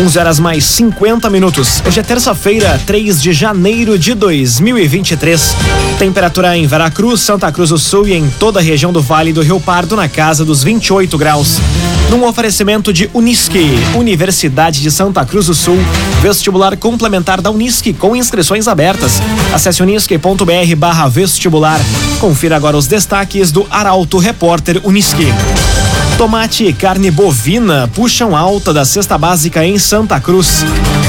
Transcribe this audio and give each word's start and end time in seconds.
11 0.00 0.18
horas 0.18 0.40
mais 0.40 0.64
50 0.64 1.28
minutos. 1.28 1.82
Hoje 1.86 2.00
é 2.00 2.02
terça-feira, 2.02 2.80
3 2.86 3.20
de 3.20 3.34
janeiro 3.34 3.98
de 3.98 4.14
2023. 4.14 5.54
Temperatura 5.98 6.56
em 6.56 6.66
Veracruz, 6.66 7.20
Santa 7.20 7.52
Cruz 7.52 7.68
do 7.68 7.76
Sul 7.76 8.08
e 8.08 8.14
em 8.14 8.30
toda 8.30 8.60
a 8.60 8.62
região 8.62 8.94
do 8.94 9.02
Vale 9.02 9.30
do 9.30 9.42
Rio 9.42 9.60
Pardo 9.60 9.96
na 9.96 10.08
casa 10.08 10.42
dos 10.42 10.64
28 10.64 11.18
graus. 11.18 11.58
Num 12.08 12.24
oferecimento 12.24 12.94
de 12.94 13.10
Unisque, 13.12 13.68
Universidade 13.94 14.80
de 14.80 14.90
Santa 14.90 15.22
Cruz 15.26 15.46
do 15.46 15.54
Sul, 15.54 15.76
vestibular 16.22 16.78
complementar 16.78 17.42
da 17.42 17.50
Unisque 17.50 17.92
com 17.92 18.16
inscrições 18.16 18.66
abertas. 18.68 19.20
Acesse 19.52 19.82
unisque.br 19.82 20.76
barra 20.78 21.08
vestibular. 21.08 21.78
Confira 22.18 22.56
agora 22.56 22.78
os 22.78 22.86
destaques 22.86 23.52
do 23.52 23.66
Arauto 23.70 24.16
Repórter 24.16 24.80
Unisque. 24.82 25.26
Tomate 26.20 26.64
e 26.64 26.72
carne 26.74 27.10
bovina 27.10 27.88
puxam 27.94 28.36
alta 28.36 28.74
da 28.74 28.84
cesta 28.84 29.16
básica 29.16 29.64
em 29.64 29.78
Santa 29.78 30.20
Cruz. 30.20 30.62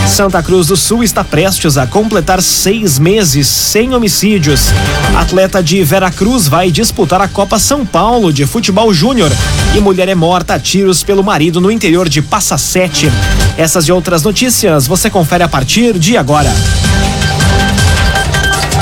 Santa 0.08 0.42
Cruz 0.42 0.68
do 0.68 0.78
Sul 0.78 1.04
está 1.04 1.22
prestes 1.22 1.78
a 1.78 1.86
completar 1.86 2.42
seis 2.42 2.98
meses 2.98 3.46
sem 3.46 3.94
homicídios. 3.94 4.68
Atleta 5.14 5.62
de 5.62 5.84
Veracruz 5.84 6.48
vai 6.48 6.72
disputar 6.72 7.20
a 7.20 7.28
Copa 7.28 7.60
São 7.60 7.86
Paulo 7.86 8.32
de 8.32 8.46
Futebol 8.46 8.94
Júnior. 8.94 9.30
E 9.76 9.82
mulher 9.82 10.08
é 10.08 10.16
morta 10.16 10.54
a 10.54 10.60
tiros 10.60 11.04
pelo 11.04 11.22
marido 11.22 11.60
no 11.60 11.70
interior 11.70 12.08
de 12.08 12.22
Passa 12.22 12.58
Sete. 12.58 13.12
Essas 13.58 13.90
e 13.90 13.92
outras 13.92 14.24
notícias 14.24 14.88
você 14.88 15.10
confere 15.10 15.44
a 15.44 15.50
partir 15.50 16.00
de 16.00 16.16
agora. 16.16 16.50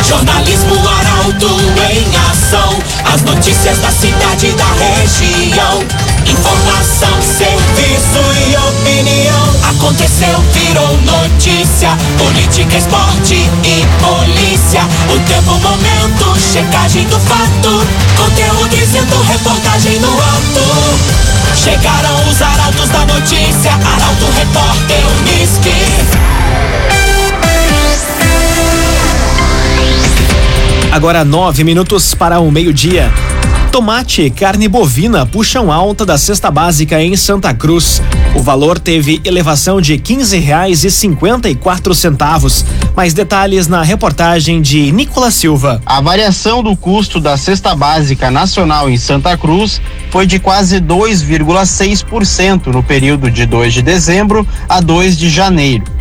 Jornalismo 0.07 0.75
Arauto 0.87 1.59
em 1.91 2.05
ação. 2.29 2.77
As 3.11 3.23
notícias 3.23 3.79
da 3.79 3.89
cidade 3.89 4.45
e 4.45 4.51
da 4.51 4.71
região. 4.73 6.08
Informação, 6.25 7.21
serviço 7.21 8.21
e 8.47 8.55
opinião. 8.57 9.55
Aconteceu, 9.69 10.39
virou 10.53 10.97
notícia. 11.01 11.97
Política, 12.17 12.77
esporte 12.77 13.35
e 13.63 13.85
polícia. 14.03 14.81
O 15.13 15.19
tempo, 15.27 15.51
momento, 15.59 16.39
checagem 16.39 17.05
do 17.07 17.19
fato. 17.19 17.85
Conteúdo 18.17 18.69
dizendo, 18.69 19.21
reportagem 19.23 19.99
no 19.99 20.13
ato. 20.19 21.19
Chegaram 21.55 22.29
os 22.29 22.41
arautos 22.41 22.89
da 22.89 23.05
notícia. 23.05 23.71
Arauto, 23.73 24.25
repórter, 24.37 25.03
Unisque. 25.19 26.98
Agora 30.91 31.23
nove 31.23 31.63
minutos 31.63 32.15
para 32.15 32.39
o 32.39 32.51
meio-dia. 32.51 33.11
Tomate 33.71 34.23
e 34.23 34.31
carne 34.31 34.67
bovina 34.67 35.23
puxam 35.23 35.71
alta 35.71 36.03
da 36.03 36.17
cesta 36.17 36.49
básica 36.49 36.99
em 36.99 37.15
Santa 37.15 37.53
Cruz. 37.53 38.01
O 38.35 38.41
valor 38.41 38.79
teve 38.79 39.21
elevação 39.23 39.79
de 39.79 39.99
quatro 41.53 41.93
centavos. 41.93 42.65
Mais 42.95 43.13
detalhes 43.13 43.67
na 43.67 43.83
reportagem 43.83 44.63
de 44.63 44.91
Nicolas 44.91 45.35
Silva. 45.35 45.79
A 45.85 46.01
variação 46.01 46.63
do 46.63 46.75
custo 46.75 47.19
da 47.19 47.37
cesta 47.37 47.75
básica 47.75 48.31
nacional 48.31 48.89
em 48.89 48.97
Santa 48.97 49.37
Cruz 49.37 49.79
foi 50.09 50.25
de 50.25 50.39
quase 50.39 50.81
2,6% 50.81 52.67
no 52.67 52.81
período 52.81 53.29
de 53.29 53.45
2 53.45 53.75
de 53.75 53.83
dezembro 53.83 54.45
a 54.67 54.81
2 54.81 55.15
de 55.15 55.29
janeiro. 55.29 55.98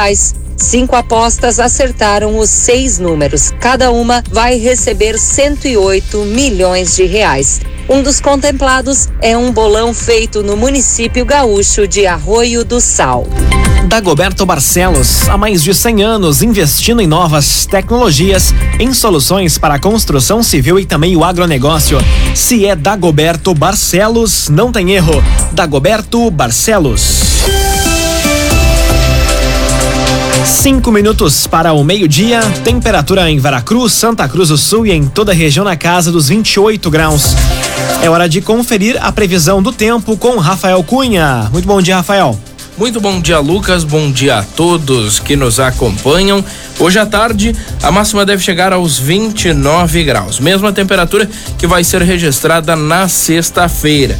Cinco 0.56 0.96
apostas 0.96 1.60
acertaram 1.60 2.38
os 2.38 2.50
seis 2.50 3.00
números. 3.00 3.52
Cada 3.60 3.92
uma 3.92 4.24
vai 4.32 4.58
receber 4.58 5.18
108 5.18 6.20
milhões 6.26 6.96
de 6.96 7.06
reais. 7.06 7.60
Um 7.90 8.02
dos 8.02 8.22
contemplados 8.22 9.10
é 9.22 9.36
um 9.36 9.52
bolão 9.52 9.94
feito 9.94 10.44
no 10.44 10.56
município 10.56 11.26
gaúcho 11.26 11.88
de 11.88 12.06
Arroio 12.06 12.64
do 12.64 12.80
Sal. 12.80 13.28
Dagoberto 13.88 14.46
Barcelos, 14.46 15.28
há 15.28 15.38
mais 15.38 15.62
de 15.62 15.74
100 15.74 16.04
anos 16.04 16.42
investindo 16.42 17.02
em 17.02 17.08
novas 17.08 17.66
tecnologias, 17.66 18.54
em 18.80 18.94
soluções 18.94 19.58
para 19.58 19.74
a 19.74 19.80
construção 19.80 20.42
civil 20.42 20.80
e 20.80 20.86
também 20.86 21.18
o 21.18 21.24
agronegócio. 21.26 21.98
Se 22.34 22.66
é 22.66 22.76
Dagoberto 22.76 23.54
Barcelos, 23.54 24.48
não 24.48 24.72
tem 24.72 24.92
erro. 24.92 25.22
Dagoberto 25.52 26.32
Barcelos. 26.32 27.31
Cinco 30.52 30.92
minutos 30.92 31.48
para 31.48 31.72
o 31.74 31.84
meio-dia. 31.84 32.42
Temperatura 32.64 33.32
em 33.32 33.40
Veracruz, 33.40 33.94
Santa 33.94 34.28
Cruz 34.28 34.50
do 34.50 34.58
Sul 34.58 34.86
e 34.86 34.92
em 34.92 35.08
toda 35.08 35.32
a 35.32 35.36
região 35.36 35.64
na 35.64 35.76
casa 35.78 36.12
dos 36.12 36.28
28 36.28 36.92
graus. 36.92 37.34
É 38.04 38.10
hora 38.10 38.28
de 38.28 38.42
conferir 38.42 38.98
a 39.02 39.12
previsão 39.12 39.64
do 39.64 39.72
tempo 39.72 40.16
com 40.18 40.38
Rafael 40.38 40.84
Cunha. 40.84 41.50
Muito 41.52 41.66
bom 41.66 41.82
dia, 41.82 41.96
Rafael. 41.96 42.38
Muito 42.78 43.00
bom 43.00 43.20
dia, 43.20 43.40
Lucas. 43.40 43.84
Bom 43.84 44.12
dia 44.12 44.40
a 44.40 44.44
todos 44.44 45.20
que 45.20 45.36
nos 45.36 45.60
acompanham. 45.60 46.44
Hoje 46.78 47.00
à 47.00 47.06
tarde, 47.06 47.56
a 47.82 47.90
máxima 47.90 48.26
deve 48.26 48.44
chegar 48.44 48.74
aos 48.74 49.00
29 49.00 50.04
graus, 50.04 50.40
mesma 50.40 50.72
temperatura 50.72 51.28
que 51.58 51.66
vai 51.66 51.84
ser 51.84 52.02
registrada 52.02 52.76
na 52.76 53.08
sexta-feira. 53.08 54.20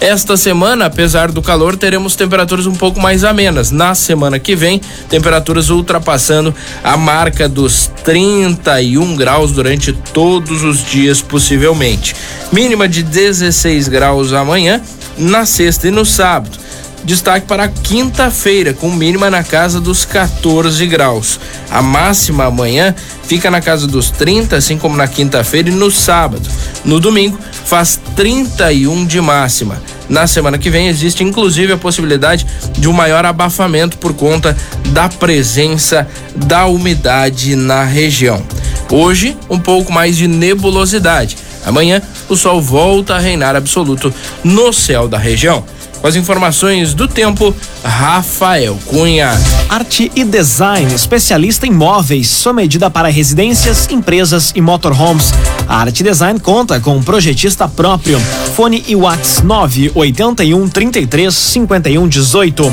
Esta 0.00 0.34
semana, 0.34 0.86
apesar 0.86 1.30
do 1.30 1.42
calor, 1.42 1.76
teremos 1.76 2.16
temperaturas 2.16 2.66
um 2.66 2.74
pouco 2.74 2.98
mais 2.98 3.22
amenas. 3.22 3.70
Na 3.70 3.94
semana 3.94 4.38
que 4.38 4.56
vem, 4.56 4.80
temperaturas 5.10 5.68
ultrapassando 5.68 6.54
a 6.82 6.96
marca 6.96 7.46
dos 7.46 7.90
31 8.02 9.14
graus 9.14 9.52
durante 9.52 9.92
todos 9.92 10.62
os 10.62 10.82
dias, 10.86 11.20
possivelmente. 11.20 12.16
Mínima 12.50 12.88
de 12.88 13.02
16 13.02 13.88
graus 13.88 14.32
amanhã, 14.32 14.80
na 15.18 15.44
sexta 15.44 15.88
e 15.88 15.90
no 15.90 16.06
sábado. 16.06 16.59
Destaque 17.04 17.46
para 17.46 17.66
quinta-feira, 17.68 18.74
com 18.74 18.90
mínima 18.90 19.30
na 19.30 19.42
casa 19.42 19.80
dos 19.80 20.04
14 20.04 20.86
graus. 20.86 21.40
A 21.70 21.80
máxima 21.80 22.44
amanhã 22.44 22.94
fica 23.24 23.50
na 23.50 23.60
casa 23.60 23.86
dos 23.86 24.10
30, 24.10 24.56
assim 24.56 24.76
como 24.76 24.96
na 24.96 25.08
quinta-feira 25.08 25.70
e 25.70 25.72
no 25.72 25.90
sábado. 25.90 26.46
No 26.84 27.00
domingo, 27.00 27.38
faz 27.64 27.98
31 28.14 29.06
de 29.06 29.20
máxima. 29.20 29.80
Na 30.08 30.26
semana 30.26 30.58
que 30.58 30.68
vem, 30.68 30.88
existe 30.88 31.22
inclusive 31.22 31.72
a 31.72 31.78
possibilidade 31.78 32.46
de 32.76 32.88
um 32.88 32.92
maior 32.92 33.24
abafamento 33.24 33.96
por 33.96 34.12
conta 34.12 34.56
da 34.86 35.08
presença 35.08 36.06
da 36.34 36.66
umidade 36.66 37.54
na 37.54 37.84
região. 37.84 38.42
Hoje, 38.90 39.36
um 39.48 39.58
pouco 39.58 39.92
mais 39.92 40.16
de 40.16 40.26
nebulosidade. 40.26 41.36
Amanhã, 41.64 42.00
o 42.28 42.36
sol 42.36 42.60
volta 42.60 43.14
a 43.16 43.18
reinar 43.18 43.56
absoluto 43.56 44.12
no 44.42 44.72
céu 44.72 45.08
da 45.08 45.18
região. 45.18 45.64
Com 46.00 46.06
as 46.06 46.16
informações 46.16 46.94
do 46.94 47.06
tempo, 47.06 47.54
Rafael 47.84 48.78
Cunha. 48.86 49.38
Arte 49.68 50.10
e 50.14 50.24
design, 50.24 50.92
especialista 50.94 51.66
em 51.66 51.70
móveis, 51.70 52.26
sua 52.26 52.54
medida 52.54 52.88
para 52.88 53.08
residências, 53.08 53.86
empresas 53.90 54.50
e 54.54 54.62
motorhomes. 54.62 55.34
A 55.68 55.76
Arte 55.76 56.02
Design 56.02 56.40
conta 56.40 56.80
com 56.80 56.96
um 56.96 57.02
projetista 57.02 57.68
próprio. 57.68 58.18
Fone 58.56 58.82
e 58.88 58.96
Whats 58.96 59.42
981 59.42 60.68
33 60.68 61.34
51 61.34 62.08
18. 62.08 62.72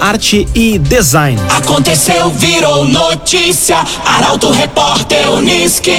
Arte 0.00 0.46
e 0.54 0.78
design. 0.78 1.40
Aconteceu, 1.56 2.30
virou 2.30 2.84
notícia. 2.84 3.78
Arauto 4.04 4.52
Repórter 4.52 5.28
Uniski. 5.32 5.98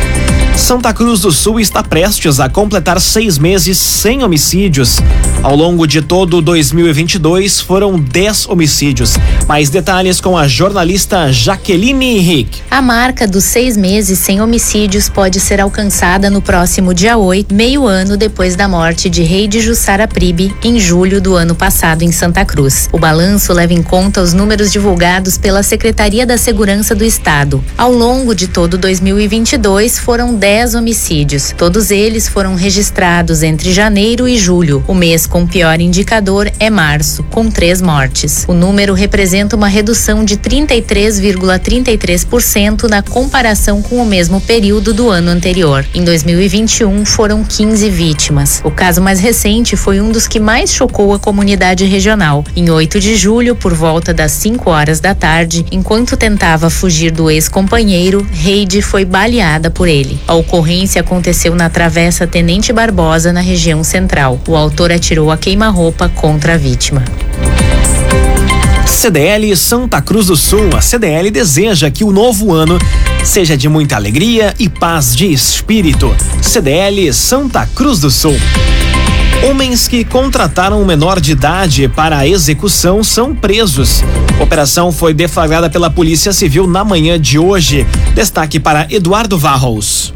Santa 0.55 0.93
Cruz 0.93 1.21
do 1.21 1.31
Sul 1.31 1.59
está 1.59 1.81
prestes 1.81 2.39
a 2.39 2.47
completar 2.47 3.01
seis 3.01 3.37
meses 3.37 3.77
sem 3.77 4.23
homicídios. 4.23 4.99
Ao 5.41 5.55
longo 5.55 5.87
de 5.87 6.01
todo 6.01 6.41
2022 6.41 7.59
foram 7.59 7.99
10 7.99 8.47
homicídios. 8.47 9.17
Mais 9.47 9.69
detalhes 9.69 10.21
com 10.21 10.37
a 10.37 10.47
jornalista 10.47 11.31
Jaqueline 11.31 12.17
Henrique. 12.17 12.61
A 12.69 12.81
marca 12.81 13.27
dos 13.27 13.43
seis 13.43 13.75
meses 13.75 14.19
sem 14.19 14.39
homicídios 14.39 15.09
pode 15.09 15.39
ser 15.39 15.59
alcançada 15.59 16.29
no 16.29 16.41
próximo 16.41 16.93
dia 16.93 17.17
8, 17.17 17.53
meio 17.53 17.87
ano 17.87 18.15
depois 18.15 18.55
da 18.55 18.67
morte 18.67 19.09
de 19.09 19.23
Rei 19.23 19.47
de 19.47 19.61
Jussara 19.61 20.07
Pribe, 20.07 20.53
em 20.63 20.79
julho 20.79 21.19
do 21.19 21.35
ano 21.35 21.55
passado 21.55 22.03
em 22.03 22.11
Santa 22.11 22.45
Cruz. 22.45 22.87
O 22.91 22.99
balanço 22.99 23.51
leva 23.51 23.73
em 23.73 23.81
conta 23.81 24.21
os 24.21 24.33
números 24.33 24.71
divulgados 24.71 25.37
pela 25.37 25.63
Secretaria 25.63 26.25
da 26.25 26.37
Segurança 26.37 26.93
do 26.93 27.03
Estado. 27.03 27.63
Ao 27.77 27.91
longo 27.91 28.35
de 28.35 28.47
todo 28.47 28.77
2022 28.77 29.97
foram 29.97 30.35
10 30.35 30.50
homicídios. 30.51 31.55
Todos 31.57 31.91
eles 31.91 32.27
foram 32.27 32.55
registrados 32.55 33.41
entre 33.41 33.71
janeiro 33.71 34.27
e 34.27 34.37
julho. 34.37 34.83
O 34.85 34.93
mês 34.93 35.25
com 35.25 35.47
pior 35.47 35.79
indicador 35.79 36.51
é 36.59 36.69
março, 36.69 37.23
com 37.23 37.49
três 37.49 37.81
mortes. 37.81 38.43
O 38.49 38.53
número 38.53 38.93
representa 38.93 39.55
uma 39.55 39.69
redução 39.69 40.25
de 40.25 40.35
33,33% 40.35 42.89
na 42.89 43.01
comparação 43.01 43.81
com 43.81 43.95
o 43.95 44.05
mesmo 44.05 44.41
período 44.41 44.93
do 44.93 45.09
ano 45.09 45.31
anterior. 45.31 45.85
Em 45.93 46.03
2021, 46.03 47.05
foram 47.05 47.45
15 47.45 47.89
vítimas. 47.89 48.59
O 48.65 48.71
caso 48.71 49.01
mais 49.01 49.21
recente 49.21 49.77
foi 49.77 50.01
um 50.01 50.11
dos 50.11 50.27
que 50.27 50.39
mais 50.39 50.73
chocou 50.73 51.13
a 51.13 51.19
comunidade 51.19 51.85
regional. 51.85 52.43
Em 52.53 52.69
8 52.69 52.99
de 52.99 53.15
julho, 53.15 53.55
por 53.55 53.73
volta 53.73 54.13
das 54.13 54.33
5 54.33 54.69
horas 54.69 54.99
da 54.99 55.15
tarde, 55.15 55.65
enquanto 55.71 56.17
tentava 56.17 56.69
fugir 56.69 57.09
do 57.09 57.31
ex-companheiro, 57.31 58.27
Reide 58.33 58.81
foi 58.81 59.05
baleada 59.05 59.71
por 59.71 59.87
ele. 59.87 60.19
A 60.31 60.33
ocorrência 60.33 61.01
aconteceu 61.01 61.53
na 61.53 61.69
Travessa 61.69 62.25
Tenente 62.25 62.71
Barbosa, 62.71 63.33
na 63.33 63.41
região 63.41 63.83
central. 63.83 64.39
O 64.47 64.55
autor 64.55 64.89
atirou 64.89 65.29
a 65.29 65.35
queima-roupa 65.35 66.07
contra 66.07 66.53
a 66.53 66.57
vítima. 66.57 67.03
CDL 68.87 69.53
Santa 69.57 70.01
Cruz 70.01 70.27
do 70.27 70.37
Sul. 70.37 70.69
A 70.73 70.79
CDL 70.79 71.29
deseja 71.29 71.91
que 71.91 72.05
o 72.05 72.13
novo 72.13 72.53
ano 72.53 72.79
seja 73.25 73.57
de 73.57 73.67
muita 73.67 73.97
alegria 73.97 74.53
e 74.57 74.69
paz 74.69 75.13
de 75.13 75.29
espírito. 75.29 76.15
CDL 76.41 77.11
Santa 77.11 77.67
Cruz 77.75 77.99
do 77.99 78.09
Sul. 78.09 78.37
Homens 79.49 79.85
que 79.85 80.05
contrataram 80.05 80.81
um 80.81 80.85
menor 80.85 81.19
de 81.19 81.33
idade 81.33 81.89
para 81.89 82.19
a 82.19 82.25
execução 82.25 83.03
são 83.03 83.35
presos. 83.35 84.01
A 84.39 84.43
operação 84.43 84.93
foi 84.93 85.13
deflagrada 85.13 85.69
pela 85.69 85.89
Polícia 85.89 86.31
Civil 86.31 86.67
na 86.67 86.85
manhã 86.85 87.19
de 87.19 87.37
hoje. 87.37 87.85
Destaque 88.15 88.61
para 88.61 88.87
Eduardo 88.89 89.37
Varros. 89.37 90.13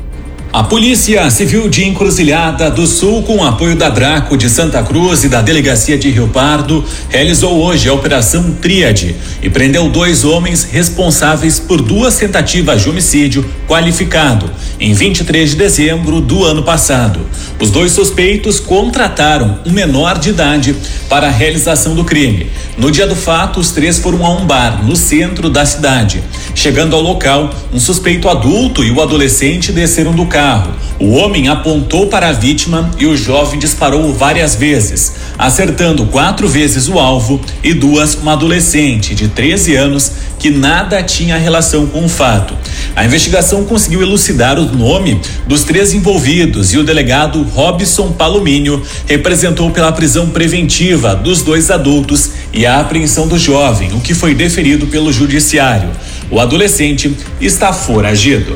A 0.55 0.63
Polícia 0.63 1.29
Civil 1.29 1.67
de 1.67 1.83
Encruzilhada 1.83 2.71
do 2.71 2.87
Sul, 2.87 3.23
com 3.23 3.43
apoio 3.43 3.75
da 3.75 3.89
Draco 3.89 4.37
de 4.37 4.49
Santa 4.49 4.81
Cruz 4.81 5.25
e 5.25 5.27
da 5.27 5.41
Delegacia 5.41 5.97
de 5.97 6.09
Rio 6.09 6.29
Pardo, 6.29 6.81
realizou 7.09 7.61
hoje 7.61 7.89
a 7.89 7.93
Operação 7.93 8.53
Tríade 8.61 9.17
e 9.43 9.49
prendeu 9.49 9.89
dois 9.89 10.23
homens 10.23 10.63
responsáveis 10.63 11.59
por 11.59 11.81
duas 11.81 12.15
tentativas 12.15 12.81
de 12.81 12.89
homicídio 12.89 13.45
qualificado 13.67 14.49
em 14.79 14.93
23 14.93 15.49
de 15.49 15.55
dezembro 15.57 16.21
do 16.21 16.45
ano 16.45 16.63
passado. 16.63 17.19
Os 17.59 17.69
dois 17.69 17.91
suspeitos 17.91 18.57
contrataram 18.57 19.59
um 19.65 19.71
menor 19.71 20.17
de 20.17 20.29
idade 20.29 20.73
para 21.09 21.27
a 21.27 21.31
realização 21.31 21.95
do 21.95 22.05
crime. 22.05 22.49
No 22.77 22.91
dia 22.91 23.05
do 23.05 23.15
fato, 23.15 23.59
os 23.59 23.71
três 23.71 23.99
foram 23.99 24.25
a 24.25 24.29
um 24.29 24.45
bar 24.45 24.85
no 24.85 24.95
centro 24.95 25.49
da 25.49 25.65
cidade. 25.65 26.23
Chegando 26.55 26.95
ao 26.95 27.01
local, 27.01 27.53
um 27.73 27.79
suspeito 27.79 28.29
adulto 28.29 28.81
e 28.81 28.89
o 28.89 29.01
adolescente 29.01 29.73
desceram 29.73 30.13
do 30.13 30.25
carro. 30.25 30.73
O 30.97 31.11
homem 31.11 31.49
apontou 31.49 32.07
para 32.07 32.29
a 32.29 32.31
vítima 32.31 32.89
e 32.97 33.05
o 33.05 33.17
jovem 33.17 33.59
disparou 33.59 34.13
várias 34.13 34.55
vezes, 34.55 35.13
acertando 35.37 36.05
quatro 36.05 36.47
vezes 36.47 36.87
o 36.87 36.97
alvo 36.97 37.41
e 37.61 37.73
duas 37.73 38.15
uma 38.15 38.31
adolescente 38.31 39.13
de 39.13 39.27
13 39.27 39.75
anos 39.75 40.11
que 40.39 40.49
nada 40.49 41.03
tinha 41.03 41.37
relação 41.37 41.85
com 41.87 42.05
o 42.05 42.09
fato. 42.09 42.55
A 42.95 43.03
investigação 43.03 43.65
conseguiu 43.65 44.01
elucidar 44.01 44.57
o 44.57 44.65
nome 44.65 45.19
dos 45.45 45.65
três 45.65 45.93
envolvidos 45.93 46.73
e 46.73 46.77
o 46.77 46.83
delegado 46.83 47.43
Robson 47.43 48.13
Palomínio 48.13 48.81
representou 49.05 49.71
pela 49.71 49.91
prisão 49.91 50.29
preventiva 50.29 51.13
dos 51.13 51.41
dois 51.41 51.69
adultos 51.69 52.31
e 52.53 52.65
a 52.65 52.79
apreensão 52.79 53.27
do 53.27 53.37
jovem, 53.37 53.91
o 53.93 53.99
que 53.99 54.13
foi 54.13 54.33
deferido 54.33 54.87
pelo 54.87 55.11
judiciário. 55.11 55.89
O 56.29 56.39
adolescente 56.39 57.15
está 57.39 57.71
foragido. 57.71 58.55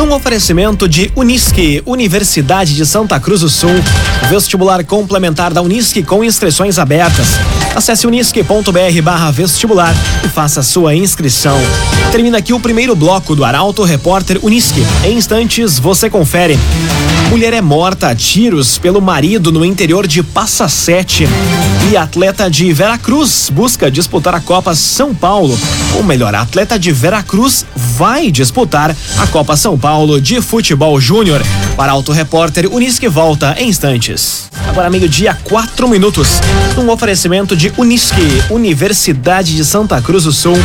Num 0.00 0.14
oferecimento 0.14 0.88
de 0.88 1.12
Unisque, 1.14 1.82
Universidade 1.84 2.74
de 2.74 2.86
Santa 2.86 3.20
Cruz 3.20 3.42
do 3.42 3.50
Sul, 3.50 3.84
vestibular 4.30 4.82
complementar 4.82 5.52
da 5.52 5.60
Unisque 5.60 6.02
com 6.02 6.24
inscrições 6.24 6.78
abertas. 6.78 7.26
Acesse 7.76 8.06
unisque.br 8.06 9.30
vestibular 9.30 9.94
e 10.24 10.28
faça 10.28 10.62
sua 10.62 10.94
inscrição. 10.94 11.58
Termina 12.10 12.38
aqui 12.38 12.54
o 12.54 12.58
primeiro 12.58 12.96
bloco 12.96 13.36
do 13.36 13.44
Arauto 13.44 13.84
Repórter 13.84 14.38
Unisque. 14.42 14.82
Em 15.04 15.18
instantes, 15.18 15.78
você 15.78 16.08
confere. 16.08 16.58
Mulher 17.28 17.52
é 17.52 17.60
morta 17.60 18.08
a 18.08 18.14
tiros 18.14 18.78
pelo 18.78 19.02
marido 19.02 19.52
no 19.52 19.64
interior 19.66 20.06
de 20.06 20.22
Passa 20.22 20.66
Sete. 20.66 21.28
E 21.90 21.96
atleta 21.96 22.50
de 22.50 22.72
Veracruz 22.72 23.50
busca 23.52 23.90
disputar 23.90 24.34
a 24.34 24.40
Copa 24.40 24.74
São 24.74 25.14
Paulo. 25.14 25.56
Ou 25.94 26.02
melhor, 26.02 26.34
atleta 26.34 26.78
de 26.78 26.90
Veracruz 26.90 27.66
vai 27.76 28.30
disputar 28.30 28.96
a 29.18 29.26
Copa 29.26 29.56
São 29.56 29.78
Paulo 29.78 29.89
de 30.22 30.40
Futebol 30.40 31.00
Júnior. 31.00 31.42
Para 31.76 31.90
Auto 31.90 32.12
Repórter 32.12 32.72
Unisque 32.72 33.08
volta 33.08 33.56
em 33.58 33.68
instantes. 33.68 34.48
Agora 34.68 34.88
meio-dia, 34.88 35.36
quatro 35.42 35.88
minutos. 35.88 36.40
Um 36.78 36.88
oferecimento 36.90 37.56
de 37.56 37.72
Unisque, 37.76 38.22
Universidade 38.50 39.56
de 39.56 39.64
Santa 39.64 40.00
Cruz 40.00 40.24
do 40.24 40.32
Sul. 40.32 40.56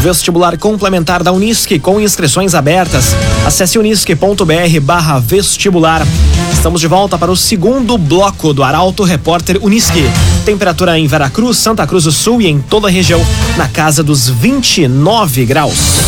Vestibular 0.00 0.58
complementar 0.58 1.22
da 1.22 1.30
Unisque 1.30 1.78
com 1.78 2.00
inscrições 2.00 2.56
abertas. 2.56 3.14
Acesse 3.46 3.78
unisque.br 3.78 4.80
barra 4.82 5.20
vestibular. 5.20 6.04
Estamos 6.52 6.80
de 6.80 6.88
volta 6.88 7.16
para 7.16 7.30
o 7.30 7.36
segundo 7.36 7.96
bloco 7.96 8.52
do 8.52 8.64
Arauto 8.64 9.04
Repórter 9.04 9.58
Unisque. 9.62 10.04
Temperatura 10.44 10.98
em 10.98 11.06
Veracruz, 11.06 11.56
Santa 11.56 11.86
Cruz 11.86 12.02
do 12.02 12.12
Sul 12.12 12.42
e 12.42 12.48
em 12.48 12.58
toda 12.58 12.88
a 12.88 12.90
região 12.90 13.24
na 13.56 13.68
casa 13.68 14.02
dos 14.02 14.28
29 14.28 15.46
graus. 15.46 16.00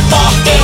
Repórter. 0.00 0.60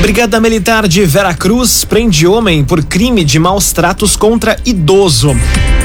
Brigada 0.00 0.40
Militar 0.40 0.86
de 0.86 1.04
Veracruz 1.04 1.84
prende 1.84 2.26
homem 2.26 2.64
por 2.64 2.84
crime 2.84 3.24
de 3.24 3.38
maus 3.38 3.72
tratos 3.72 4.16
contra 4.16 4.56
idoso. 4.64 5.34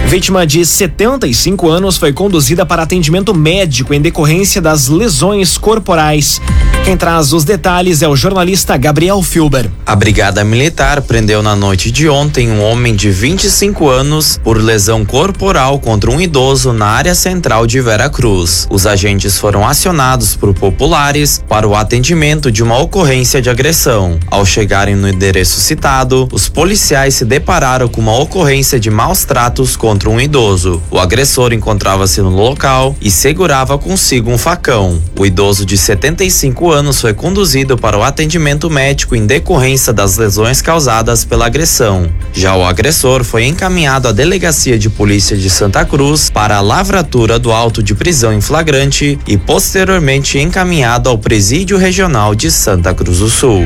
Vítima 0.08 0.46
de 0.46 0.64
75 0.64 1.70
anos 1.70 1.98
foi 1.98 2.14
conduzida 2.14 2.66
para 2.66 2.84
atendimento 2.84 3.34
médico 3.34 3.94
em 3.94 4.02
decorrência 4.02 4.62
das 4.62 4.88
lesões 4.88 5.58
corporais. 5.58 6.40
Quem 6.86 6.98
traz 6.98 7.32
os 7.32 7.46
detalhes 7.46 8.02
é 8.02 8.10
o 8.10 8.16
jornalista 8.16 8.76
Gabriel 8.76 9.22
Filber. 9.24 9.72
A 9.86 9.96
Brigada 9.96 10.44
Militar 10.44 11.02
prendeu 11.02 11.42
na 11.42 11.56
noite 11.56 11.90
de 11.90 12.10
ontem 12.10 12.52
um 12.52 12.62
homem 12.62 12.94
de 12.94 13.10
25 13.10 13.90
anos 13.90 14.38
por 14.44 14.62
lesão 14.62 15.06
corporal 15.06 15.80
contra 15.80 16.12
um 16.12 16.20
idoso 16.20 16.74
na 16.74 16.88
área 16.88 17.16
central 17.16 17.66
de 17.66 17.80
Veracruz. 17.80 18.68
Os 18.70 18.86
agentes 18.86 19.38
foram 19.38 19.66
acionados 19.66 20.36
por 20.36 20.54
populares 20.54 21.42
para 21.48 21.66
o 21.66 21.74
atendimento 21.74 22.52
de 22.52 22.62
uma 22.62 22.78
ocorrência 22.78 23.42
de 23.42 23.50
agressão. 23.50 24.20
Ao 24.30 24.46
chegarem 24.46 24.96
no 24.96 25.08
endereço 25.08 25.62
citado, 25.62 26.28
os 26.34 26.50
policiais 26.50 27.16
se 27.16 27.24
depararam 27.24 27.88
com 27.88 28.02
uma 28.02 28.18
ocorrência 28.20 28.78
de 28.78 28.90
maus 28.90 29.24
tratos 29.24 29.78
contra 29.78 29.93
um 30.10 30.20
idoso. 30.20 30.82
O 30.90 31.00
agressor 31.00 31.54
encontrava-se 31.54 32.22
no 32.22 32.30
local 32.30 32.96
e 33.02 33.12
segurava 33.12 33.78
consigo 33.78 34.32
um 34.32 34.38
facão. 34.38 35.02
O 35.18 35.26
idoso 35.26 35.66
de 35.66 35.78
75 35.78 36.72
anos 36.72 37.00
foi 37.00 37.14
conduzido 37.14 37.78
para 37.78 37.98
o 37.98 38.04
atendimento 38.04 38.70
médico 38.70 39.16
em 39.16 39.26
decorrência 39.26 39.94
das 39.94 40.18
lesões 40.18 40.62
causadas 40.62 41.24
pela 41.24 41.46
agressão. 41.46 42.10
Já 42.34 42.56
o 42.56 42.64
agressor 42.64 43.24
foi 43.24 43.46
encaminhado 43.46 44.08
à 44.08 44.12
delegacia 44.12 44.78
de 44.78 44.90
polícia 44.90 45.38
de 45.38 45.50
Santa 45.50 45.86
Cruz 45.86 46.30
para 46.30 46.58
a 46.58 46.62
lavratura 46.62 47.38
do 47.38 47.52
auto 47.52 47.84
de 47.84 47.94
prisão 47.94 48.34
em 48.34 48.42
flagrante 48.42 49.20
e 49.28 49.38
posteriormente 49.38 50.40
encaminhado 50.40 51.10
ao 51.10 51.18
presídio 51.18 51.78
regional 51.78 52.34
de 52.36 52.50
Santa 52.52 52.94
Cruz 52.94 53.20
do 53.20 53.30
Sul. 53.30 53.66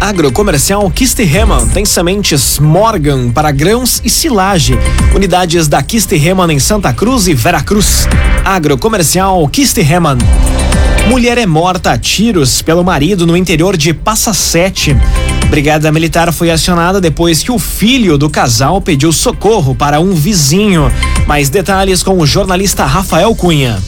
Agrocomercial 0.00 0.90
Kisterreman 0.90 1.66
tem 1.68 1.84
sementes 1.84 2.58
Morgan 2.58 3.30
para 3.30 3.50
grãos 3.50 4.02
e 4.04 4.10
silagem. 4.10 4.76
Unidades 5.14 5.63
da 5.68 5.82
Kisterreman 5.82 6.52
em 6.52 6.58
Santa 6.58 6.92
Cruz 6.92 7.28
e 7.28 7.34
Veracruz. 7.34 8.08
Agrocomercial 8.44 9.46
Kisterreman. 9.48 10.18
Mulher 11.08 11.38
é 11.38 11.46
morta 11.46 11.92
a 11.92 11.98
tiros 11.98 12.62
pelo 12.62 12.82
marido 12.82 13.26
no 13.26 13.36
interior 13.36 13.76
de 13.76 13.92
Passa 13.92 14.32
Sete. 14.32 14.96
Brigada 15.50 15.92
Militar 15.92 16.32
foi 16.32 16.50
acionada 16.50 17.00
depois 17.00 17.42
que 17.42 17.52
o 17.52 17.58
filho 17.58 18.16
do 18.16 18.30
casal 18.30 18.80
pediu 18.80 19.12
socorro 19.12 19.74
para 19.74 20.00
um 20.00 20.14
vizinho. 20.14 20.90
Mais 21.26 21.48
detalhes 21.48 22.02
com 22.02 22.18
o 22.18 22.26
jornalista 22.26 22.84
Rafael 22.84 23.34
Cunha. 23.34 23.78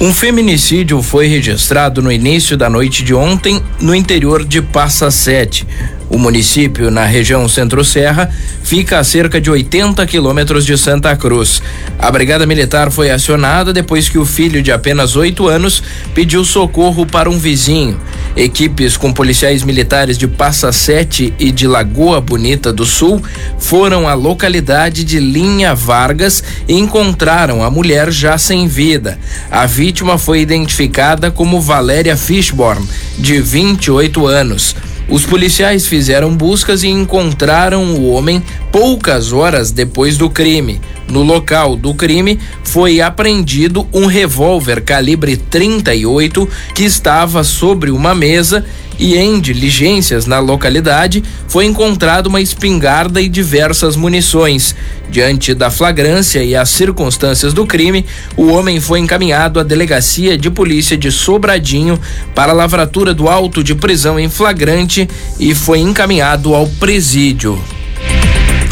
Um 0.00 0.12
feminicídio 0.12 1.02
foi 1.02 1.26
registrado 1.26 2.02
no 2.02 2.10
início 2.10 2.56
da 2.56 2.68
noite 2.68 3.04
de 3.04 3.14
ontem 3.14 3.62
no 3.80 3.94
interior 3.94 4.44
de 4.44 4.60
Passa 4.60 5.10
Sete. 5.10 5.66
O 6.12 6.18
município, 6.18 6.90
na 6.90 7.06
região 7.06 7.48
Centro-Serra, 7.48 8.30
fica 8.62 8.98
a 8.98 9.04
cerca 9.04 9.40
de 9.40 9.50
80 9.50 10.04
quilômetros 10.06 10.66
de 10.66 10.76
Santa 10.76 11.16
Cruz. 11.16 11.62
A 11.98 12.10
Brigada 12.10 12.44
Militar 12.44 12.90
foi 12.90 13.10
acionada 13.10 13.72
depois 13.72 14.10
que 14.10 14.18
o 14.18 14.26
filho 14.26 14.62
de 14.62 14.70
apenas 14.70 15.16
oito 15.16 15.48
anos 15.48 15.82
pediu 16.14 16.44
socorro 16.44 17.06
para 17.06 17.30
um 17.30 17.38
vizinho. 17.38 17.98
Equipes 18.36 18.94
com 18.94 19.10
policiais 19.10 19.62
militares 19.62 20.18
de 20.18 20.28
Passa 20.28 20.70
Sete 20.70 21.32
e 21.38 21.50
de 21.50 21.66
Lagoa 21.66 22.20
Bonita 22.20 22.70
do 22.70 22.84
Sul 22.84 23.22
foram 23.58 24.06
à 24.06 24.12
localidade 24.12 25.04
de 25.04 25.18
Linha 25.18 25.74
Vargas 25.74 26.44
e 26.68 26.74
encontraram 26.74 27.64
a 27.64 27.70
mulher 27.70 28.12
já 28.12 28.36
sem 28.36 28.68
vida. 28.68 29.18
A 29.50 29.64
vítima 29.64 30.18
foi 30.18 30.40
identificada 30.40 31.30
como 31.30 31.58
Valéria 31.58 32.18
Fishborn, 32.18 32.86
de 33.18 33.40
28 33.40 34.26
anos. 34.26 34.76
Os 35.12 35.26
policiais 35.26 35.86
fizeram 35.86 36.34
buscas 36.34 36.82
e 36.82 36.88
encontraram 36.88 37.96
o 37.96 38.08
homem 38.08 38.42
poucas 38.72 39.30
horas 39.30 39.70
depois 39.70 40.16
do 40.16 40.30
crime. 40.30 40.80
No 41.06 41.22
local 41.22 41.76
do 41.76 41.92
crime 41.92 42.40
foi 42.64 42.98
apreendido 42.98 43.86
um 43.92 44.06
revólver 44.06 44.80
calibre 44.80 45.36
38 45.36 46.48
que 46.74 46.84
estava 46.84 47.44
sobre 47.44 47.90
uma 47.90 48.14
mesa 48.14 48.64
e 48.98 49.16
em 49.16 49.40
diligências 49.40 50.26
na 50.26 50.38
localidade 50.38 51.22
foi 51.48 51.64
encontrada 51.64 52.28
uma 52.28 52.40
espingarda 52.40 53.20
e 53.20 53.28
diversas 53.28 53.96
munições. 53.96 54.74
Diante 55.10 55.52
da 55.52 55.70
flagrância 55.70 56.42
e 56.42 56.56
as 56.56 56.70
circunstâncias 56.70 57.52
do 57.52 57.66
crime, 57.66 58.06
o 58.36 58.46
homem 58.46 58.80
foi 58.80 59.00
encaminhado 59.00 59.60
à 59.60 59.62
delegacia 59.62 60.38
de 60.38 60.50
polícia 60.50 60.96
de 60.96 61.10
Sobradinho 61.10 62.00
para 62.34 62.52
lavratura 62.52 63.12
do 63.12 63.28
auto 63.28 63.62
de 63.62 63.74
prisão 63.74 64.18
em 64.18 64.30
flagrante 64.30 65.08
e 65.38 65.54
foi 65.54 65.80
encaminhado 65.80 66.54
ao 66.54 66.66
presídio. 66.66 67.62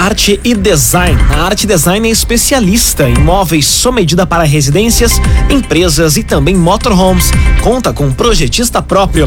Arte 0.01 0.41
e 0.43 0.55
Design. 0.55 1.21
A 1.29 1.43
Arte 1.43 1.67
Design 1.67 2.09
é 2.09 2.11
especialista 2.11 3.07
em 3.07 3.19
móveis 3.19 3.67
sob 3.67 3.97
medida 3.97 4.27
para 4.27 4.45
residências, 4.45 5.21
empresas 5.51 6.17
e 6.17 6.23
também 6.23 6.57
motorhomes. 6.57 7.31
Conta 7.61 7.93
com 7.93 8.11
projetista 8.11 8.81
próprio. 8.81 9.27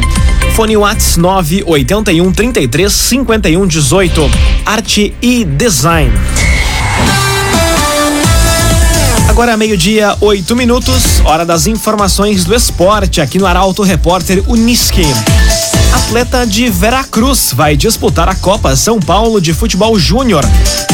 Fone 0.56 0.76
Whats 0.76 1.16
981 1.16 2.32
33 2.32 2.92
51 2.92 3.66
18. 3.68 4.30
Arte 4.66 5.14
e 5.22 5.44
Design. 5.44 6.10
Agora 9.28 9.56
meio-dia, 9.56 10.16
oito 10.20 10.56
minutos, 10.56 11.20
hora 11.24 11.46
das 11.46 11.68
informações 11.68 12.44
do 12.44 12.52
esporte 12.52 13.20
aqui 13.20 13.38
no 13.38 13.46
Arauto 13.46 13.84
Repórter 13.84 14.42
Uniski. 14.48 15.06
Atleta 15.94 16.44
de 16.44 16.68
Veracruz 16.68 17.52
vai 17.54 17.76
disputar 17.76 18.28
a 18.28 18.34
Copa 18.34 18.74
São 18.74 18.98
Paulo 18.98 19.40
de 19.40 19.54
Futebol 19.54 19.96
Júnior. 19.96 20.44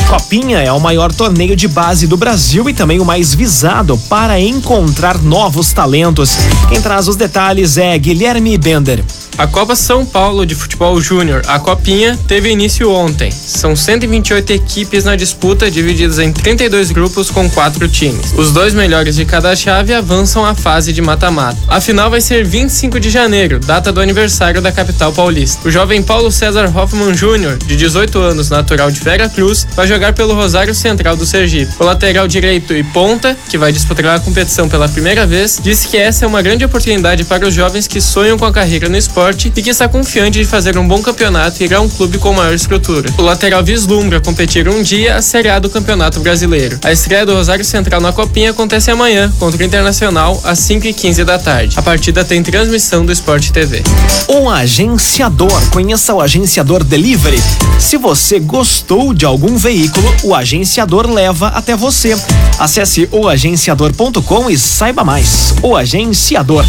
Copinha 0.07 0.59
é 0.59 0.71
o 0.71 0.79
maior 0.79 1.11
torneio 1.11 1.57
de 1.57 1.67
base 1.67 2.07
do 2.07 2.19
Brasil 2.19 2.69
e 2.69 2.75
também 2.75 3.01
o 3.01 3.05
mais 3.05 3.35
visado 3.35 3.97
para 4.11 4.39
encontrar 4.39 5.23
novos 5.23 5.73
talentos. 5.73 6.37
Quem 6.69 6.83
traz 6.83 7.09
os 7.09 7.17
detalhes 7.17 7.79
é 7.79 7.97
Guilherme 7.97 8.59
Bender. 8.59 9.03
A 9.39 9.47
Copa 9.47 9.75
São 9.75 10.05
Paulo 10.05 10.45
de 10.45 10.55
Futebol 10.55 11.01
Júnior, 11.01 11.41
a 11.47 11.59
Copinha, 11.59 12.19
teve 12.29 12.51
início 12.51 12.93
ontem. 12.93 13.31
São 13.31 13.75
128 13.75 14.51
equipes 14.51 15.05
na 15.05 15.17
disputa, 15.17 15.71
divididas 15.71 16.19
em 16.19 16.31
32 16.31 16.91
grupos 16.91 17.31
com 17.31 17.49
quatro 17.49 17.89
times. 17.89 18.35
Os 18.37 18.53
dois 18.53 18.75
melhores 18.75 19.17
de 19.17 19.25
cada 19.25 19.57
chave 19.57 19.95
avançam 19.95 20.45
à 20.45 20.55
fase 20.55 20.93
de 20.93 21.01
mata-mata. 21.01 21.57
A 21.69 21.81
final 21.81 22.11
vai 22.11 22.21
ser 22.21 22.45
25 22.45 23.01
de 23.01 23.09
janeiro, 23.09 23.59
data 23.59 23.91
do 23.91 24.01
aniversário 24.01 24.61
da 24.61 24.71
capital 24.71 24.90
paulista. 24.93 25.69
O 25.69 25.71
jovem 25.71 26.03
Paulo 26.03 26.31
César 26.31 26.71
Hoffman 26.75 27.15
Júnior, 27.15 27.59
de 27.59 27.77
18 27.77 28.19
anos, 28.19 28.51
natural 28.51 28.91
de 28.91 29.01
Vera 29.01 29.29
Cruz, 29.29 29.67
vai 29.75 29.87
jogar 29.87 30.13
pelo 30.13 30.35
Rosário 30.35 30.75
Central 30.75 31.17
do 31.17 31.27
Sergipe. 31.27 31.73
O 31.79 31.85
lateral 31.85 32.27
direito 32.27 32.75
e 32.75 32.83
ponta, 32.83 33.37
que 33.49 33.59
vai 33.59 33.73
disputar 33.73 34.17
a 34.17 34.21
competição 34.21 34.69
pela 34.69 34.89
primeira 34.89 35.27
vez, 35.27 35.61
disse 35.63 35.89
que 35.89 35.97
essa 35.97 36.25
é 36.25 36.29
uma 36.29 36.43
grande 36.43 36.65
oportunidade 36.65 37.25
para 37.25 37.47
os 37.47 37.55
jovens 37.55 37.87
que 37.87 38.01
sonham 38.01 38.39
com 38.39 38.45
a 38.45 38.53
carreira 38.53 38.89
no 38.89 38.97
esporte 38.97 39.53
e 39.55 39.63
que 39.63 39.71
está 39.71 39.89
confiante 39.89 40.39
de 40.39 40.45
fazer 40.45 40.79
um 40.79 40.87
bom 40.87 41.03
campeonato 41.03 41.63
e 41.63 41.67
ir 41.67 41.75
a 41.75 41.81
um 41.81 41.89
clube 41.89 42.19
com 42.19 42.33
maior 42.33 42.55
estrutura. 42.55 43.11
O 43.19 43.23
lateral 43.23 43.63
vislumbra 43.63 44.21
competir 44.21 44.69
um 44.69 44.83
dia 44.83 45.17
a 45.17 45.23
Série 45.23 45.49
A 45.49 45.59
do 45.59 45.69
Campeonato 45.69 46.21
Brasileiro. 46.21 46.79
A 46.83 46.93
estreia 46.93 47.27
do 47.27 47.35
Rosário 47.35 47.65
Central 47.65 48.01
na 48.01 48.13
Copinha 48.13 48.51
acontece 48.51 48.91
amanhã 48.91 49.33
contra 49.39 49.63
o 49.63 49.67
Internacional 49.67 50.41
às 50.45 50.59
5h15 50.61 51.25
da 51.25 51.39
tarde. 51.39 51.79
A 51.79 51.83
partida 51.83 52.25
tem 52.25 52.43
transmissão 52.43 53.05
do 53.05 53.13
Esporte 53.13 53.53
TV. 53.53 53.83
Um 54.29 54.49
agenciador. 54.81 55.71
Conheça 55.71 56.15
o 56.15 56.23
agenciador 56.23 56.83
Delivery. 56.83 57.39
Se 57.79 57.99
você 57.99 58.41
gostou 58.41 59.13
de 59.13 59.27
algum 59.27 59.59
veículo, 59.59 60.11
o 60.25 60.35
agenciador 60.35 61.07
leva 61.07 61.49
até 61.49 61.77
você. 61.77 62.17
Acesse 62.59 63.07
oagenciador.com 63.13 64.49
e 64.49 64.57
saiba 64.57 65.05
mais. 65.05 65.55
O 65.63 65.77
Agenciador. 65.77 66.65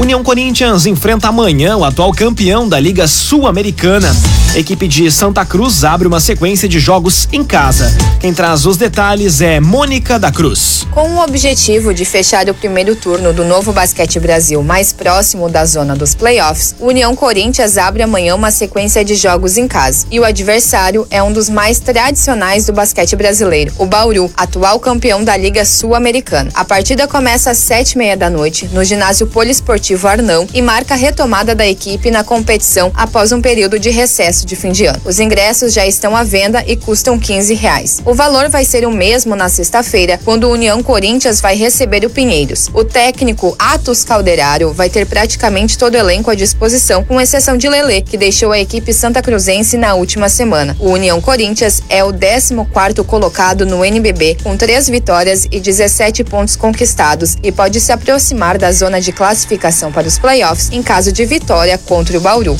União 0.00 0.22
Corinthians 0.24 0.84
enfrenta 0.84 1.28
amanhã 1.28 1.76
o 1.76 1.84
atual 1.84 2.12
campeão 2.12 2.68
da 2.68 2.80
Liga 2.80 3.06
Sul-Americana. 3.06 4.12
Equipe 4.56 4.88
de 4.88 5.10
Santa 5.10 5.44
Cruz 5.44 5.84
abre 5.84 6.08
uma 6.08 6.20
sequência 6.20 6.68
de 6.68 6.78
jogos 6.80 7.28
em 7.32 7.44
casa. 7.44 7.92
Quem 8.20 8.32
traz 8.32 8.66
os 8.66 8.76
detalhes 8.76 9.40
é 9.40 9.60
Mônica 9.60 10.18
da 10.18 10.32
Cruz. 10.32 10.86
Com 10.90 11.14
o 11.14 11.22
objetivo 11.22 11.92
de 11.92 12.04
fechar 12.04 12.48
o 12.48 12.54
primeiro 12.54 12.96
turno 12.96 13.32
do 13.32 13.44
Novo 13.44 13.72
Basquete 13.72 14.18
Brasil 14.18 14.62
mais 14.62 14.92
próximo 14.92 15.48
da 15.48 15.64
zona 15.64 15.94
dos 15.94 16.14
playoffs, 16.14 16.74
o 16.80 16.86
União 16.86 17.14
Corinthians 17.14 17.76
abre 17.76 18.02
amanhã 18.02 18.34
uma 18.34 18.50
sequência 18.50 19.04
de 19.04 19.14
jogos 19.14 19.56
em 19.56 19.68
casa. 19.68 20.06
E 20.10 20.18
o 20.18 20.24
adversário 20.24 21.06
é 21.10 21.22
um 21.22 21.32
dos 21.32 21.48
mais 21.48 21.78
tradicionais 21.78 22.66
do 22.66 22.72
basquete 22.72 23.14
brasileiro, 23.14 23.72
o 23.78 23.86
Bauru, 23.86 24.30
atual 24.36 24.80
campeão 24.80 25.22
da 25.22 25.36
Liga 25.36 25.64
Sul-Americana. 25.64 26.50
A 26.54 26.64
partida 26.64 27.06
começa 27.06 27.50
às 27.50 27.58
sete 27.58 27.92
e 27.92 27.98
meia 27.98 28.16
da 28.16 28.30
noite 28.30 28.68
no 28.72 28.82
ginásio 28.82 29.26
poliesportivo 29.26 30.08
Arnão 30.08 30.46
e 30.52 30.62
marca 30.62 30.94
a 30.94 30.96
retomada 30.96 31.54
da 31.54 31.66
equipe 31.66 32.10
na 32.10 32.24
competição 32.24 32.90
após 32.94 33.30
um 33.30 33.40
período 33.40 33.78
de 33.78 33.90
recesso 33.90 34.37
de 34.44 34.56
fim 34.56 34.72
de 34.72 34.86
ano. 34.86 35.00
Os 35.04 35.20
ingressos 35.20 35.72
já 35.72 35.86
estão 35.86 36.16
à 36.16 36.24
venda 36.24 36.62
e 36.66 36.76
custam 36.76 37.18
15 37.18 37.54
reais. 37.54 38.00
O 38.04 38.14
valor 38.14 38.48
vai 38.48 38.64
ser 38.64 38.86
o 38.86 38.90
mesmo 38.90 39.34
na 39.34 39.48
sexta-feira, 39.48 40.18
quando 40.24 40.44
o 40.44 40.52
União 40.52 40.82
Corinthians 40.82 41.40
vai 41.40 41.56
receber 41.56 42.04
o 42.04 42.10
Pinheiros. 42.10 42.68
O 42.72 42.84
técnico 42.84 43.54
Atos 43.58 44.04
Calderário 44.04 44.72
vai 44.72 44.88
ter 44.88 45.06
praticamente 45.06 45.76
todo 45.78 45.94
o 45.94 45.98
elenco 45.98 46.30
à 46.30 46.34
disposição, 46.34 47.04
com 47.04 47.20
exceção 47.20 47.56
de 47.56 47.68
Lelê, 47.68 48.00
que 48.00 48.16
deixou 48.16 48.52
a 48.52 48.58
equipe 48.58 48.92
santa 48.92 49.22
cruzense 49.22 49.76
na 49.76 49.94
última 49.94 50.28
semana. 50.28 50.76
O 50.78 50.90
União 50.90 51.20
Corinthians 51.20 51.82
é 51.88 52.02
o 52.04 52.12
14º 52.12 53.04
colocado 53.04 53.66
no 53.66 53.84
NBB, 53.84 54.38
com 54.42 54.56
três 54.56 54.88
vitórias 54.88 55.46
e 55.50 55.60
17 55.60 56.24
pontos 56.24 56.56
conquistados 56.56 57.36
e 57.42 57.52
pode 57.52 57.80
se 57.80 57.92
aproximar 57.92 58.58
da 58.58 58.72
zona 58.72 59.00
de 59.00 59.12
classificação 59.12 59.92
para 59.92 60.06
os 60.06 60.18
playoffs 60.18 60.70
em 60.72 60.82
caso 60.82 61.12
de 61.12 61.24
vitória 61.24 61.78
contra 61.78 62.16
o 62.16 62.20
Bauru. 62.20 62.56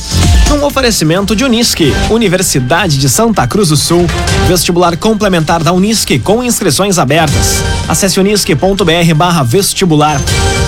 Um 0.51 0.65
oferecimento 0.65 1.35
de 1.35 1.45
Unisque, 1.45 1.93
Universidade 2.09 2.97
de 2.97 3.07
Santa 3.07 3.45
Cruz 3.45 3.69
do 3.69 3.77
Sul, 3.77 4.07
vestibular 4.47 4.97
complementar 4.97 5.63
da 5.63 5.71
Unisque 5.71 6.17
com 6.17 6.43
inscrições 6.43 6.97
abertas. 6.97 7.63
Acesse 7.87 8.19
unisque.br 8.19 9.13
barra 9.15 9.43
vestibular. 9.43 10.19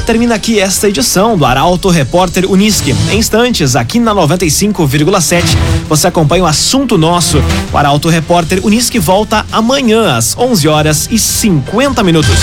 Termina 0.06 0.36
aqui 0.36 0.60
esta 0.60 0.88
edição 0.88 1.36
do 1.36 1.46
Arauto 1.46 1.90
Repórter 1.90 2.50
Unisque. 2.50 2.96
Em 3.12 3.18
instantes, 3.18 3.76
aqui 3.76 4.00
na 4.00 4.14
95,7, 4.14 5.44
você 5.90 6.08
acompanha 6.08 6.44
o 6.44 6.48
assunto 6.48 6.98
nosso. 6.98 7.42
O 7.74 7.78
Arauto 7.78 8.08
Repórter 8.08 8.60
Unisque 8.64 9.00
volta 9.00 9.46
amanhã 9.52 10.16
às 10.16 10.38
11 10.38 10.68
horas 10.68 11.08
e 11.12 11.18
50 11.18 12.04
minutos. 12.04 12.38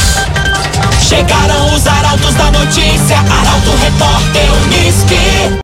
Chegaram 1.08 1.74
os 1.74 1.86
arautos 1.86 2.34
da 2.34 2.50
notícia, 2.50 3.16
Arauto 3.18 3.70
Repórter 3.80 4.52
Unisque. 4.64 5.48